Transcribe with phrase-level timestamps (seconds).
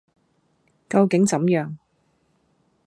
[0.89, 1.75] 究竟怎樣；